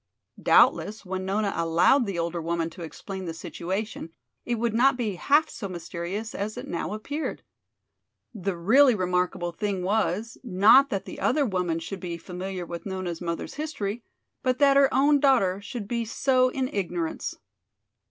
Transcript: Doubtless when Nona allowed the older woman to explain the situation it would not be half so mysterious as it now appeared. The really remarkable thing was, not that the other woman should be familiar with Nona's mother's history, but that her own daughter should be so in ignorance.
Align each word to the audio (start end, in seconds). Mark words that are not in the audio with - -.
Doubtless 0.41 1.05
when 1.05 1.25
Nona 1.25 1.53
allowed 1.55 2.07
the 2.07 2.17
older 2.17 2.41
woman 2.41 2.71
to 2.71 2.81
explain 2.81 3.25
the 3.25 3.35
situation 3.35 4.09
it 4.45 4.55
would 4.55 4.73
not 4.73 4.97
be 4.97 5.13
half 5.13 5.47
so 5.47 5.69
mysterious 5.69 6.33
as 6.33 6.57
it 6.57 6.67
now 6.67 6.93
appeared. 6.93 7.43
The 8.33 8.57
really 8.57 8.95
remarkable 8.95 9.51
thing 9.51 9.83
was, 9.83 10.39
not 10.43 10.89
that 10.89 11.05
the 11.05 11.19
other 11.19 11.45
woman 11.45 11.77
should 11.77 11.99
be 11.99 12.17
familiar 12.17 12.65
with 12.65 12.83
Nona's 12.83 13.21
mother's 13.21 13.53
history, 13.53 14.03
but 14.41 14.57
that 14.57 14.75
her 14.75 14.91
own 14.91 15.19
daughter 15.19 15.61
should 15.61 15.87
be 15.87 16.03
so 16.03 16.49
in 16.49 16.67
ignorance. 16.69 17.35